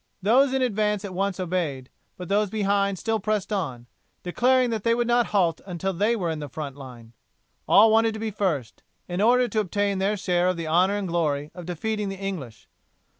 [0.23, 3.85] Those in advance at once obeyed, but those behind still pressed on,
[4.23, 7.13] declaring that they would not halt until they were in the front line.
[7.67, 11.07] All wanted to be first, in order to obtain their share of the honour and
[11.07, 12.67] glory of defeating the English.